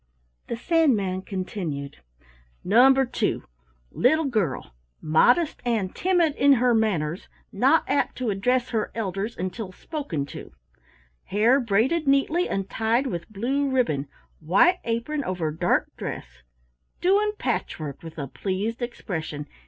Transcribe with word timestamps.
The 0.47 0.57
Sandman 0.57 1.21
continued: 1.21 1.97
"Number 2.63 3.05
two. 3.05 3.43
Little 3.91 4.25
girl: 4.25 4.73
modest 4.99 5.61
and 5.63 5.95
timid 5.95 6.35
in 6.37 6.53
her 6.53 6.73
manners, 6.73 7.27
not 7.51 7.83
apt 7.87 8.15
to 8.17 8.31
address 8.31 8.69
her 8.71 8.91
elders 8.95 9.37
until 9.37 9.71
spoken 9.71 10.25
to 10.25 10.53
hair 11.25 11.59
braided 11.59 12.07
neatly 12.07 12.49
and 12.49 12.67
tied 12.67 13.05
with 13.05 13.29
blue 13.31 13.69
ribbon 13.69 14.07
white 14.39 14.79
apron 14.85 15.23
over 15.23 15.51
dark 15.51 15.87
dress 15.97 16.41
doing 16.99 17.33
patchwork 17.37 18.01
with 18.01 18.17
a 18.17 18.25
pleased 18.25 18.81
expression. 18.81 19.45